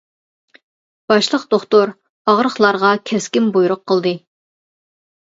باشلىق 1.13 1.45
دوختۇر 1.55 1.95
ئاغرىقلارغا 2.31 2.97
كەسكىن 3.13 3.55
بۇيرۇق 3.61 3.89
قىلدى. 3.89 4.19